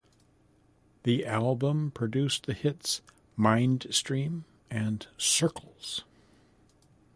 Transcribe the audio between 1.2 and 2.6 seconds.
album produced the